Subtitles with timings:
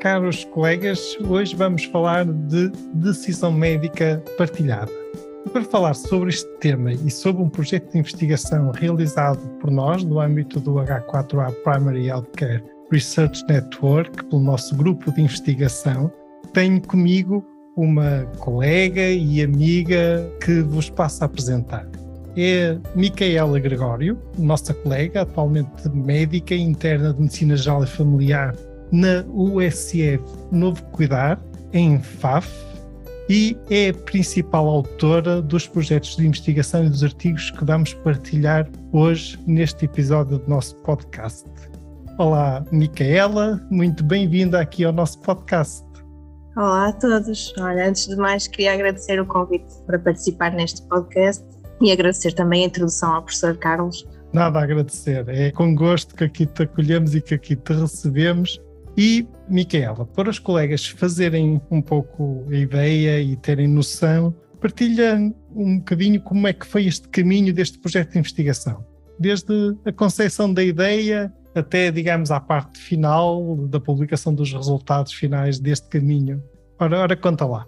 [0.00, 4.92] Caros colegas, hoje vamos falar de decisão médica partilhada.
[5.44, 10.04] E para falar sobre este tema e sobre um projeto de investigação realizado por nós
[10.04, 12.62] no âmbito do H4A Primary Healthcare
[12.92, 16.12] Research Network, pelo nosso grupo de investigação,
[16.52, 17.44] tenho comigo
[17.76, 21.88] uma colega e amiga que vos passo a apresentar.
[22.36, 28.54] É Micaela Gregório, nossa colega, atualmente médica interna de Medicina Geral e Familiar
[28.92, 30.20] na USF
[30.50, 31.40] Novo Cuidar,
[31.72, 32.48] em FAF,
[33.28, 38.66] e é a principal autora dos projetos de investigação e dos artigos que vamos partilhar
[38.92, 41.46] hoje neste episódio do nosso podcast.
[42.16, 45.86] Olá, Micaela, muito bem-vinda aqui ao nosso podcast.
[46.56, 47.52] Olá a todos.
[47.58, 51.44] Olha, antes de mais, queria agradecer o convite para participar neste podcast
[51.80, 54.08] e agradecer também a introdução ao professor Carlos.
[54.32, 58.60] Nada a agradecer, é com gosto que aqui te acolhemos e que aqui te recebemos
[58.98, 65.16] e, Micaela, para os colegas fazerem um pouco a ideia e terem noção, partilha
[65.54, 68.84] um bocadinho como é que foi este caminho deste projeto de investigação.
[69.16, 75.60] Desde a concepção da ideia até, digamos, à parte final da publicação dos resultados finais
[75.60, 76.42] deste caminho.
[76.80, 77.66] Ora, ora conta lá.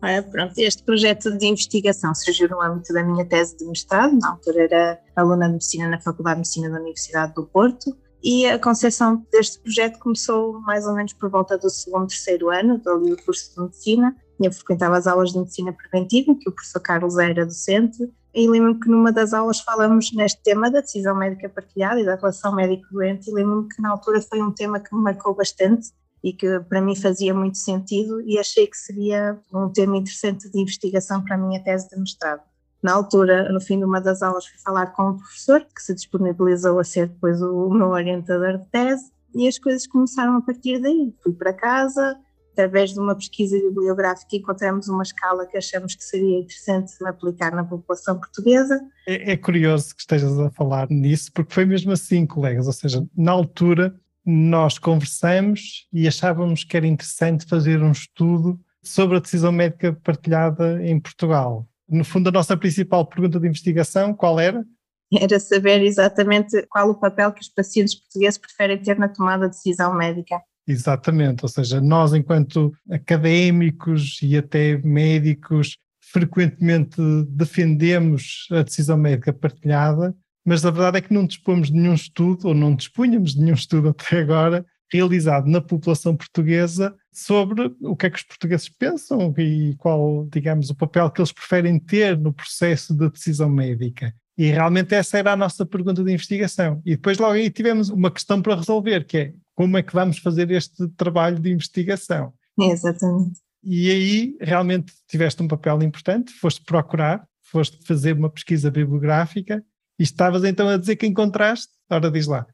[0.00, 4.30] Ora, pronto, este projeto de investigação surgiu no âmbito da minha tese de mestrado, na
[4.30, 8.58] altura era aluna de Medicina na Faculdade de Medicina da Universidade do Porto, e a
[8.58, 13.54] concepção deste projeto começou mais ou menos por volta do segundo, terceiro ano, do curso
[13.54, 14.16] de Medicina.
[14.38, 18.78] Eu frequentava as aulas de Medicina Preventiva, que o professor Carlos era docente, e lembro-me
[18.78, 23.30] que numa das aulas falamos neste tema da decisão médica partilhada e da relação médico-doente,
[23.30, 25.88] e lembro-me que na altura foi um tema que me marcou bastante
[26.22, 30.60] e que para mim fazia muito sentido e achei que seria um tema interessante de
[30.60, 32.42] investigação para a minha tese de mestrado.
[32.82, 35.94] Na altura, no fim de uma das aulas, fui falar com um professor que se
[35.94, 40.80] disponibilizou a ser depois o meu orientador de tese e as coisas começaram a partir
[40.80, 41.14] daí.
[41.22, 42.16] Fui para casa,
[42.52, 47.64] através de uma pesquisa bibliográfica encontramos uma escala que achamos que seria interessante aplicar na
[47.64, 48.80] população portuguesa.
[49.06, 53.06] É, é, curioso que estejas a falar nisso, porque foi mesmo assim, colegas, ou seja,
[53.16, 59.52] na altura nós conversamos e achávamos que era interessante fazer um estudo sobre a decisão
[59.52, 64.64] médica partilhada em Portugal no fundo, a nossa principal pergunta de investigação, qual era?
[65.12, 69.56] Era saber exatamente qual o papel que os pacientes portugueses preferem ter na tomada de
[69.56, 70.40] decisão médica.
[70.66, 80.14] Exatamente, ou seja, nós, enquanto académicos e até médicos, frequentemente defendemos a decisão médica partilhada,
[80.44, 83.54] mas a verdade é que não dispomos de nenhum estudo, ou não dispunhamos de nenhum
[83.54, 89.32] estudo até agora, realizado na população portuguesa sobre o que é que os portugueses pensam
[89.38, 94.14] e qual, digamos, o papel que eles preferem ter no processo de decisão médica.
[94.36, 96.80] E realmente essa era a nossa pergunta de investigação.
[96.84, 100.18] E depois logo aí tivemos uma questão para resolver, que é como é que vamos
[100.18, 102.32] fazer este trabalho de investigação?
[102.58, 103.38] Exatamente.
[103.62, 109.62] E aí realmente tiveste um papel importante, foste procurar, foste fazer uma pesquisa bibliográfica
[109.98, 112.46] e estavas então a dizer que encontraste, ora diz lá.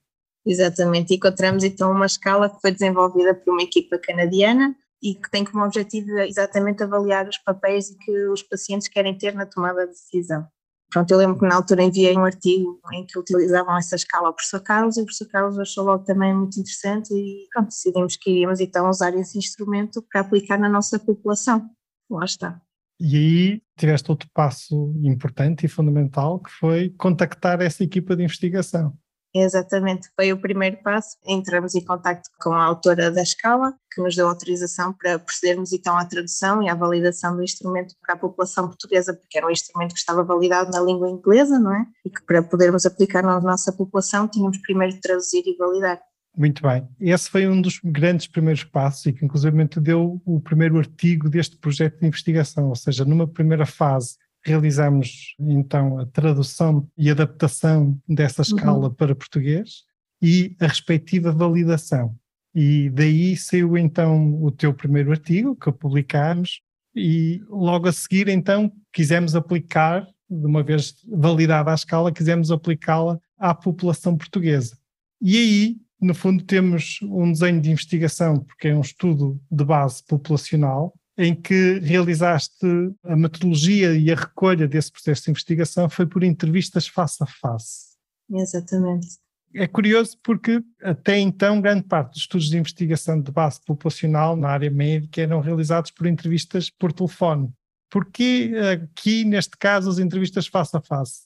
[0.46, 5.44] Exatamente, encontramos então uma escala que foi desenvolvida por uma equipa canadiana e que tem
[5.44, 10.46] como objetivo exatamente avaliar os papéis que os pacientes querem ter na tomada de decisão.
[10.88, 14.34] Pronto, eu lembro que na altura enviei um artigo em que utilizavam essa escala ao
[14.34, 18.30] professor Carlos e o professor Carlos achou logo também muito interessante e pronto, decidimos que
[18.30, 21.68] iríamos então usar esse instrumento para aplicar na nossa população.
[22.08, 22.62] Lá está.
[23.00, 28.96] E aí tiveste outro passo importante e fundamental que foi contactar essa equipa de investigação.
[29.38, 31.18] Exatamente, foi o primeiro passo.
[31.26, 35.96] Entramos em contato com a autora da escala, que nos deu autorização para procedermos então
[35.96, 39.92] à tradução e à validação do instrumento para a população portuguesa, porque era um instrumento
[39.92, 41.86] que estava validado na língua inglesa, não é?
[42.06, 46.00] E que para podermos aplicar na nossa população tínhamos primeiro de traduzir e validar.
[46.34, 46.88] Muito bem.
[46.98, 51.56] Esse foi um dos grandes primeiros passos e que inclusive deu o primeiro artigo deste
[51.56, 54.16] projeto de investigação, ou seja, numa primeira fase
[54.46, 58.56] Realizamos então a tradução e adaptação dessa uhum.
[58.56, 58.94] escala uhum.
[58.94, 59.82] para português
[60.22, 62.14] e a respectiva validação.
[62.54, 66.60] E daí saiu então o teu primeiro artigo que publicámos
[66.94, 73.18] e logo a seguir então quisemos aplicar, de uma vez validada a escala, quisemos aplicá-la
[73.38, 74.78] à população portuguesa.
[75.20, 80.04] E aí no fundo, temos um desenho de investigação, porque é um estudo de base
[80.06, 82.66] populacional, em que realizaste
[83.04, 87.96] a metodologia e a recolha desse processo de investigação foi por entrevistas face a face.
[88.30, 89.18] Exatamente.
[89.54, 94.48] É curioso porque até então grande parte dos estudos de investigação de base populacional na
[94.48, 97.50] área médica eram realizados por entrevistas por telefone.
[97.90, 101.22] Porquê aqui, neste caso, as entrevistas face a face?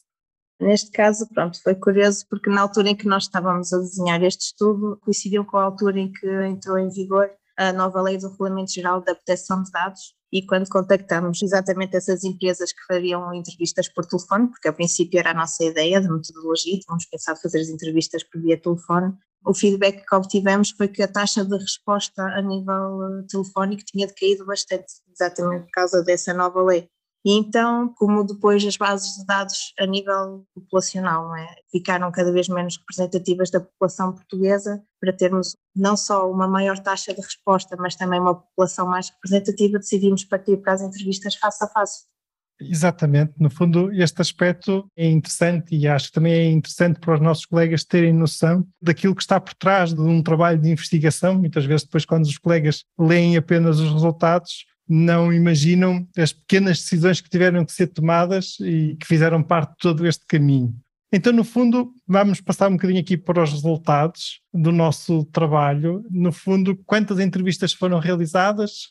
[0.60, 4.42] Neste caso, pronto, foi curioso porque na altura em que nós estávamos a desenhar este
[4.42, 8.72] estudo coincidiu com a altura em que entrou em vigor a nova lei do Regulamento
[8.72, 14.06] Geral da Proteção de Dados e quando contactamos exatamente essas empresas que fariam entrevistas por
[14.06, 18.24] telefone, porque a princípio era a nossa ideia de metodologia, tínhamos pensado fazer as entrevistas
[18.24, 19.12] por via telefone,
[19.44, 24.06] o feedback que obtivemos foi que a taxa de resposta a nível eh, telefónico tinha
[24.06, 26.88] decaído bastante, exatamente por causa dessa nova lei.
[27.24, 32.48] E então, como depois as bases de dados a nível populacional é, ficaram cada vez
[32.48, 37.94] menos representativas da população portuguesa, para termos não só uma maior taxa de resposta, mas
[37.94, 42.10] também uma população mais representativa, decidimos partir para as entrevistas face a face.
[42.62, 47.20] Exatamente, no fundo este aspecto é interessante e acho que também é interessante para os
[47.20, 51.38] nossos colegas terem noção daquilo que está por trás de um trabalho de investigação.
[51.38, 57.20] Muitas vezes depois quando os colegas leem apenas os resultados não imaginam as pequenas decisões
[57.20, 60.74] que tiveram que ser tomadas e que fizeram parte de todo este caminho.
[61.12, 66.04] Então, no fundo, vamos passar um bocadinho aqui para os resultados do nosso trabalho.
[66.10, 68.90] No fundo, quantas entrevistas foram realizadas?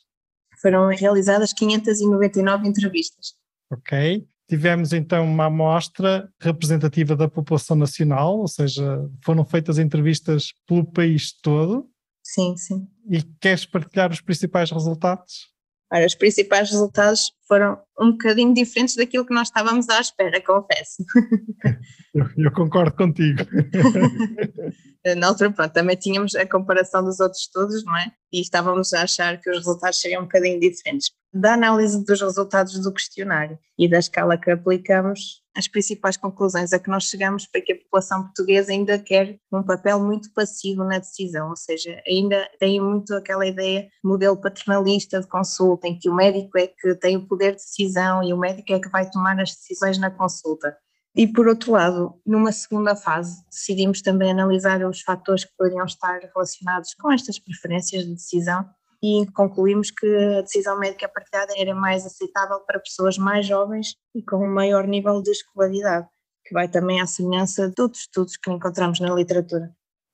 [0.62, 3.34] Foram realizadas 599 entrevistas.
[3.70, 4.26] Ok.
[4.50, 11.34] Tivemos então uma amostra representativa da população nacional, ou seja, foram feitas entrevistas pelo país
[11.42, 11.90] todo.
[12.24, 12.88] Sim, sim.
[13.10, 15.50] E queres partilhar os principais resultados?
[15.92, 21.04] Ora, os principais resultados foram um bocadinho diferentes daquilo que nós estávamos à espera, confesso.
[22.14, 23.40] Eu, eu concordo contigo.
[25.18, 28.12] Na altura, pronto, também tínhamos a comparação dos outros estudos, não é?
[28.32, 31.12] E estávamos a achar que os resultados seriam um bocadinho diferentes.
[31.32, 36.80] Da análise dos resultados do questionário e da escala que aplicamos, as principais conclusões a
[36.80, 40.98] que nós chegamos foi que a população portuguesa ainda quer um papel muito passivo na
[40.98, 46.16] decisão, ou seja, ainda tem muito aquela ideia modelo paternalista de consulta, em que o
[46.16, 49.40] médico é que tem o poder de decisão e o médico é que vai tomar
[49.40, 50.76] as decisões na consulta.
[51.16, 56.20] E por outro lado, numa segunda fase, decidimos também analisar os fatores que poderiam estar
[56.34, 58.68] relacionados com estas preferências de decisão
[59.02, 60.08] e concluímos que
[60.38, 64.86] a decisão médica partilhada era mais aceitável para pessoas mais jovens e com um maior
[64.86, 66.08] nível de escolaridade,
[66.46, 69.72] que vai também à semelhança de outros estudos que encontramos na literatura.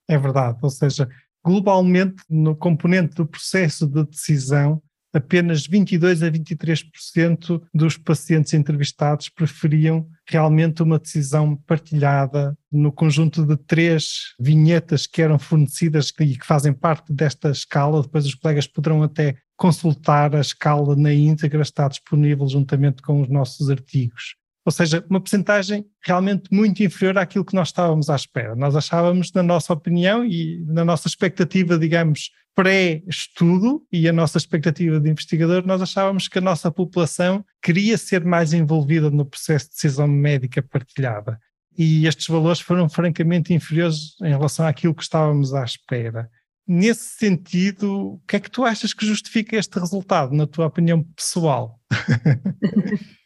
[0.07, 1.09] É verdade, ou seja,
[1.43, 4.81] globalmente no componente do processo de decisão,
[5.15, 13.55] apenas 22 a 23% dos pacientes entrevistados preferiam realmente uma decisão partilhada no conjunto de
[13.55, 18.01] três vinhetas que eram fornecidas e que fazem parte desta escala.
[18.01, 23.29] Depois os colegas poderão até consultar a escala na íntegra, está disponível juntamente com os
[23.29, 24.35] nossos artigos.
[24.65, 28.55] Ou seja, uma percentagem realmente muito inferior àquilo que nós estávamos à espera.
[28.55, 34.99] Nós achávamos, na nossa opinião e na nossa expectativa, digamos, pré-estudo e a nossa expectativa
[34.99, 39.73] de investigador, nós achávamos que a nossa população queria ser mais envolvida no processo de
[39.75, 41.39] decisão médica partilhada.
[41.77, 46.27] E estes valores foram francamente inferiores em relação àquilo que estávamos à espera.
[46.65, 51.03] Nesse sentido, o que é que tu achas que justifica este resultado, na tua opinião
[51.15, 51.79] pessoal?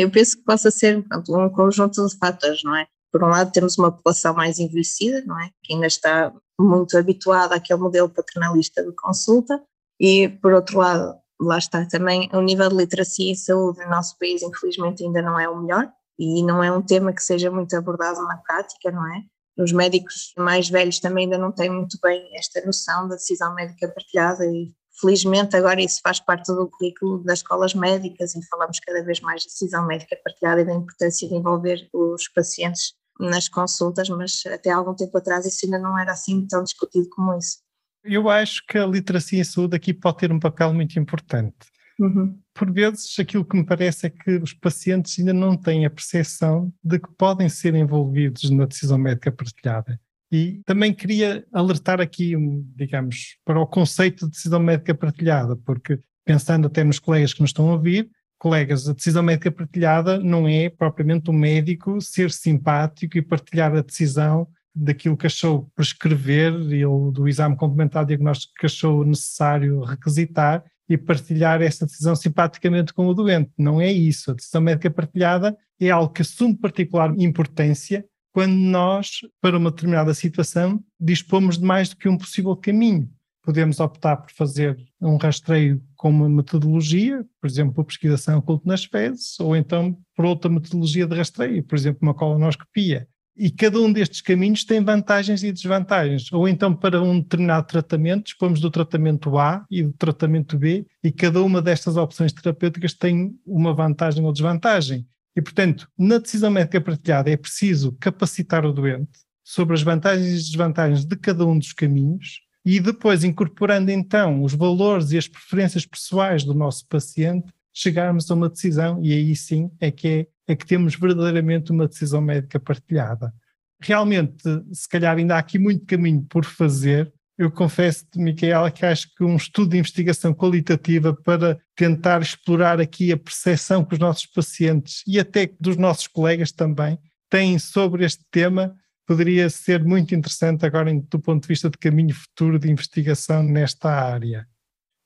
[0.00, 2.86] Eu penso que possa ser um conjunto de fatores, não é?
[3.12, 5.50] Por um lado, temos uma população mais envelhecida, não é?
[5.62, 9.62] Que ainda está muito habituada àquele modelo paternalista de consulta,
[10.00, 14.16] e por outro lado, lá está também o nível de literacia e saúde no nosso
[14.18, 17.74] país, infelizmente, ainda não é o melhor, e não é um tema que seja muito
[17.76, 19.22] abordado na prática, não é?
[19.56, 23.88] Os médicos mais velhos também ainda não têm muito bem esta noção da decisão médica
[23.88, 29.02] partilhada e Felizmente, agora isso faz parte do currículo das escolas médicas e falamos cada
[29.02, 34.08] vez mais de decisão médica partilhada e da importância de envolver os pacientes nas consultas,
[34.08, 37.58] mas até algum tempo atrás isso ainda não era assim tão discutido como isso.
[38.04, 41.56] Eu acho que a literacia em saúde aqui pode ter um papel muito importante.
[41.98, 42.38] Uhum.
[42.52, 46.72] Por vezes, aquilo que me parece é que os pacientes ainda não têm a percepção
[46.82, 50.00] de que podem ser envolvidos na decisão médica partilhada.
[50.34, 52.34] E também queria alertar aqui,
[52.74, 57.50] digamos, para o conceito de decisão médica partilhada, porque pensando até nos colegas que nos
[57.50, 63.16] estão a ouvir, colegas, a decisão médica partilhada não é propriamente o médico ser simpático
[63.16, 69.04] e partilhar a decisão daquilo que achou prescrever, ele do exame complementar diagnóstico que achou
[69.04, 73.52] necessário requisitar e partilhar essa decisão simpaticamente com o doente.
[73.56, 74.32] Não é isso.
[74.32, 80.12] A decisão médica partilhada é algo que assume particular importância quando nós, para uma determinada
[80.12, 83.08] situação, dispomos de mais do que um possível caminho.
[83.44, 88.84] Podemos optar por fazer um rastreio com uma metodologia, por exemplo, a pesquisação oculta nas
[88.84, 93.06] fezes, ou então por outra metodologia de rastreio, por exemplo, uma colonoscopia.
[93.36, 96.32] E cada um destes caminhos tem vantagens e desvantagens.
[96.32, 101.12] Ou então, para um determinado tratamento, dispomos do tratamento A e do tratamento B, e
[101.12, 105.06] cada uma destas opções terapêuticas tem uma vantagem ou desvantagem.
[105.36, 110.50] E, portanto, na decisão médica partilhada é preciso capacitar o doente sobre as vantagens e
[110.50, 115.84] desvantagens de cada um dos caminhos e depois, incorporando então os valores e as preferências
[115.84, 120.56] pessoais do nosso paciente, chegarmos a uma decisão e aí sim é que, é, é
[120.56, 123.34] que temos verdadeiramente uma decisão médica partilhada.
[123.80, 129.12] Realmente, se calhar ainda há aqui muito caminho por fazer, eu confesso-te, Micaela, que acho
[129.14, 134.26] que um estudo de investigação qualitativa para tentar explorar aqui a percepção que os nossos
[134.26, 136.98] pacientes e até dos nossos colegas também
[137.28, 138.76] têm sobre este tema
[139.06, 143.90] poderia ser muito interessante agora do ponto de vista de caminho futuro de investigação nesta
[143.90, 144.46] área.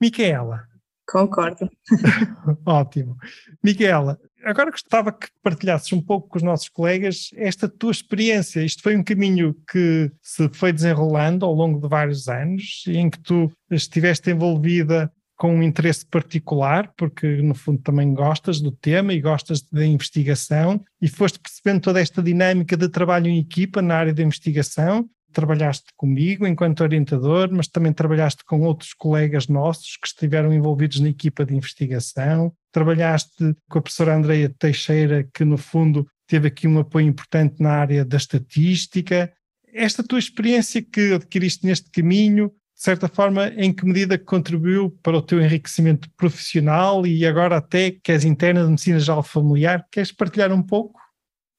[0.01, 0.69] Micaela.
[1.11, 1.71] Concordo.
[2.67, 3.17] Ótimo.
[3.65, 8.65] Micaela, agora gostava que partilhasses um pouco com os nossos colegas esta tua experiência.
[8.65, 13.19] Isto foi um caminho que se foi desenrolando ao longo de vários anos, em que
[13.19, 19.21] tu estiveste envolvida com um interesse particular, porque no fundo também gostas do tema e
[19.21, 24.13] gostas da investigação, e foste percebendo toda esta dinâmica de trabalho em equipa na área
[24.13, 25.09] da investigação.
[25.33, 31.09] Trabalhaste comigo enquanto orientador, mas também trabalhaste com outros colegas nossos que estiveram envolvidos na
[31.09, 32.53] equipa de investigação.
[32.79, 37.73] Trabalhaste com a professora Andreia Teixeira, que no fundo teve aqui um apoio importante na
[37.73, 39.33] área da estatística.
[39.75, 45.17] Esta tua experiência que adquiriste neste caminho, de certa forma, em que medida contribuiu para
[45.17, 49.85] o teu enriquecimento profissional e agora até que és interna de medicina geral familiar?
[49.91, 51.01] Queres partilhar um pouco?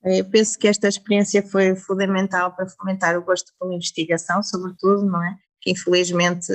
[0.02, 5.22] Eu penso que esta experiência foi fundamental para fomentar o gosto pela investigação, sobretudo, não
[5.22, 5.36] é?
[5.62, 6.52] Que infelizmente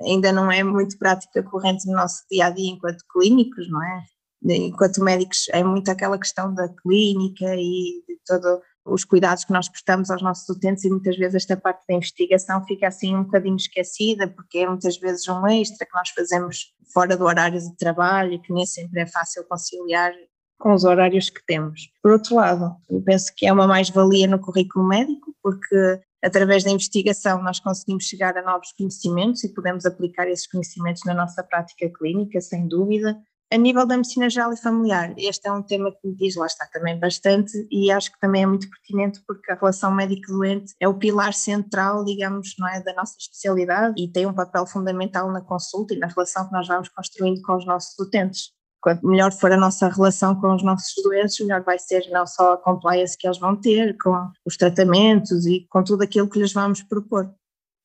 [0.00, 4.04] ainda não é muito prática corrente no nosso dia a dia enquanto clínicos, não é?
[4.42, 9.68] Enquanto médicos, é muito aquela questão da clínica e de todo os cuidados que nós
[9.68, 13.56] prestamos aos nossos utentes e muitas vezes esta parte da investigação fica assim um bocadinho
[13.56, 18.32] esquecida porque é muitas vezes um extra que nós fazemos fora do horário de trabalho
[18.32, 20.12] e que nem sempre é fácil conciliar
[20.58, 21.90] com os horários que temos.
[22.02, 26.70] Por outro lado, eu penso que é uma mais-valia no currículo médico porque através da
[26.70, 31.90] investigação nós conseguimos chegar a novos conhecimentos e podemos aplicar esses conhecimentos na nossa prática
[31.90, 33.16] clínica, sem dúvida,
[33.52, 36.46] a nível da medicina geral e familiar, este é um tema que me diz, lá
[36.46, 40.86] está também bastante, e acho que também é muito pertinente porque a relação médico-doente é
[40.86, 45.40] o pilar central, digamos, não é, da nossa especialidade e tem um papel fundamental na
[45.40, 48.52] consulta e na relação que nós vamos construindo com os nossos utentes.
[48.80, 52.54] Quanto melhor for a nossa relação com os nossos doentes, melhor vai ser não só
[52.54, 56.52] a compliance que eles vão ter, com os tratamentos e com tudo aquilo que lhes
[56.52, 57.30] vamos propor.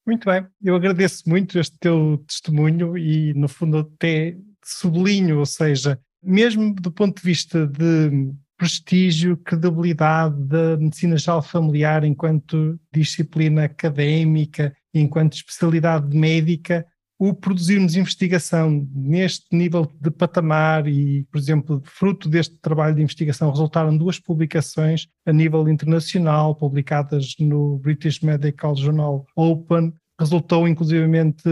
[0.08, 6.00] Muito bem, eu agradeço muito este teu testemunho e, no fundo, até sublinho, ou seja,
[6.24, 14.74] mesmo do ponto de vista de prestígio, credibilidade da medicina geral familiar enquanto disciplina académica,
[14.94, 16.86] enquanto especialidade médica,
[17.18, 23.50] o produzirmos investigação neste nível de patamar e, por exemplo, fruto deste trabalho de investigação,
[23.50, 31.44] resultaram duas publicações a nível internacional, publicadas no British Medical Journal Open, resultou inclusivamente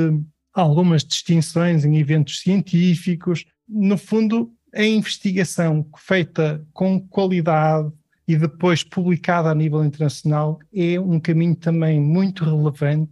[0.54, 3.46] algumas distinções em eventos científicos.
[3.68, 7.92] No fundo, a investigação feita com qualidade
[8.28, 13.12] e depois publicada a nível internacional é um caminho também muito relevante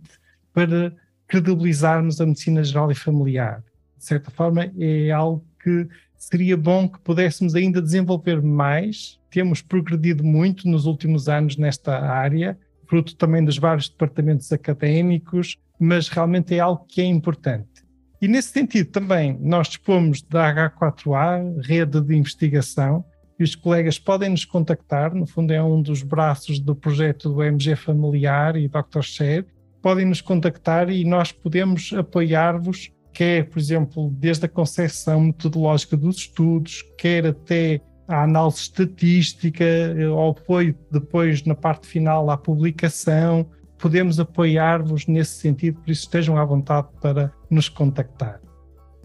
[0.53, 0.95] para
[1.31, 3.63] credibilizarmos a medicina geral e familiar.
[3.97, 9.17] De certa forma, é algo que seria bom que pudéssemos ainda desenvolver mais.
[9.29, 16.09] Temos progredido muito nos últimos anos nesta área, fruto também dos vários departamentos académicos, mas
[16.09, 17.85] realmente é algo que é importante.
[18.21, 23.05] E nesse sentido também nós dispomos da H4A, rede de investigação,
[23.39, 27.41] e os colegas podem nos contactar, no fundo é um dos braços do projeto do
[27.41, 29.01] MG Familiar e Dr.
[29.01, 29.47] Share,
[29.81, 36.17] podem nos contactar e nós podemos apoiar-vos, quer, por exemplo, desde a concepção metodológica dos
[36.17, 39.65] estudos, quer até a análise estatística,
[40.09, 43.45] ao apoio depois na parte final à publicação,
[43.77, 48.39] podemos apoiar-vos nesse sentido, por isso estejam à vontade para nos contactar.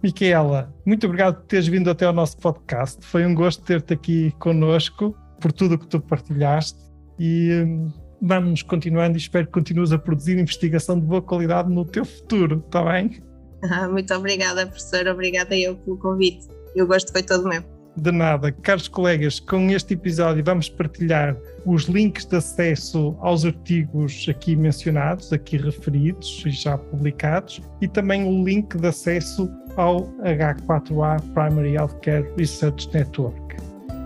[0.03, 3.05] Micaela, muito obrigado por teres vindo até ao nosso podcast.
[3.05, 6.79] Foi um gosto ter-te aqui conosco, por tudo o que tu partilhaste
[7.19, 11.85] e hum, vamos continuando e espero que continues a produzir investigação de boa qualidade no
[11.85, 13.23] teu futuro, está bem?
[13.71, 15.07] Ah, muito obrigada, professor.
[15.09, 16.47] Obrigada eu pelo convite.
[16.75, 17.63] E o gosto foi todo meu.
[17.97, 18.53] De nada.
[18.53, 25.33] Caros colegas, com este episódio vamos partilhar os links de acesso aos artigos aqui mencionados,
[25.33, 32.31] aqui referidos e já publicados, e também o link de acesso ao H4A Primary Healthcare
[32.37, 33.57] Research Network.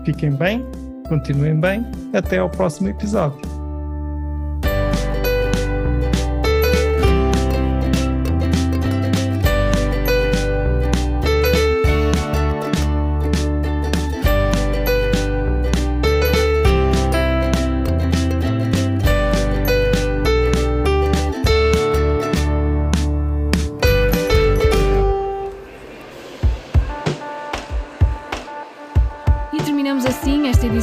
[0.05, 0.65] Fiquem bem,
[1.09, 3.50] continuem bem, até ao próximo episódio.